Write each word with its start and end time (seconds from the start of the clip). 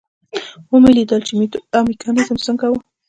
ومې 0.71 0.91
لیدل 0.97 1.21
چې 1.27 1.33
میتود 1.39 1.63
او 1.75 1.81
میکانیزم 1.89 2.37
څنګه 2.45 2.65
و. 2.69 2.73